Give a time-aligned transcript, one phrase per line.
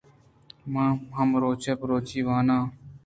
[0.71, 2.63] من ھمروچ بلوچی وان آں